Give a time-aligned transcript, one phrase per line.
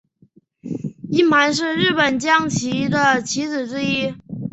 [1.11, 4.15] 鸠盘是日本将棋的棋子之一。